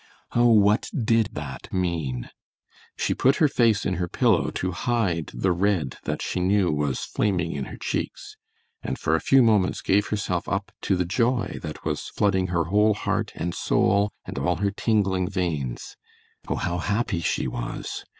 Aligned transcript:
Oh, 0.33 0.47
what 0.51 0.89
did 0.97 1.29
that 1.35 1.71
mean? 1.71 2.31
She 2.97 3.13
put 3.13 3.35
her 3.35 3.47
face 3.47 3.85
in 3.85 3.97
her 4.01 4.07
pillow 4.07 4.49
to 4.49 4.71
hide 4.71 5.27
the 5.31 5.51
red 5.51 5.99
that 6.05 6.23
she 6.23 6.39
knew 6.39 6.71
was 6.71 7.05
flaming 7.05 7.51
in 7.51 7.65
her 7.65 7.77
cheeks, 7.77 8.35
and 8.81 8.97
for 8.97 9.13
a 9.13 9.21
few 9.21 9.43
moments 9.43 9.81
gave 9.83 10.07
herself 10.07 10.49
up 10.49 10.71
to 10.89 10.95
the 10.95 11.05
joy 11.05 11.59
that 11.61 11.85
was 11.85 12.07
flooding 12.09 12.47
her 12.47 12.63
whole 12.63 12.95
heart 12.95 13.31
and 13.35 13.53
soul 13.53 14.11
and 14.25 14.39
all 14.39 14.55
her 14.55 14.71
tingling 14.71 15.29
veins. 15.29 15.95
Oh, 16.47 16.55
how 16.55 16.79
happy 16.79 17.19
she 17.21 17.47
was. 17.47 18.03